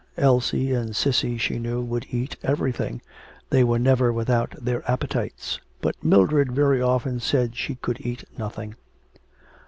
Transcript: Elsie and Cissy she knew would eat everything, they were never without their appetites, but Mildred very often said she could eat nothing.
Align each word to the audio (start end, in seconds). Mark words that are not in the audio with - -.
Elsie 0.17 0.73
and 0.73 0.95
Cissy 0.95 1.37
she 1.37 1.59
knew 1.59 1.79
would 1.83 2.07
eat 2.09 2.35
everything, 2.41 3.03
they 3.51 3.63
were 3.63 3.77
never 3.77 4.11
without 4.11 4.55
their 4.59 4.81
appetites, 4.89 5.59
but 5.79 6.03
Mildred 6.03 6.51
very 6.53 6.81
often 6.81 7.19
said 7.19 7.55
she 7.55 7.75
could 7.75 8.01
eat 8.03 8.23
nothing. 8.35 8.75